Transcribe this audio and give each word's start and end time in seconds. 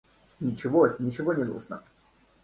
Ничего, 0.39 0.95
ничего 0.97 1.35
не 1.35 1.43
нужно. 1.43 1.83